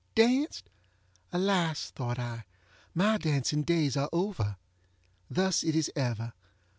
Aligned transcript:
Danced! 0.15 0.67
Alas, 1.31 1.91
thought 1.91 2.17
I, 2.17 2.45
my 2.95 3.19
dancing 3.19 3.61
days 3.61 3.95
are 3.95 4.09
over! 4.11 4.57
Thus 5.29 5.63
it 5.63 5.75
is 5.75 5.91
ever. 5.95 6.33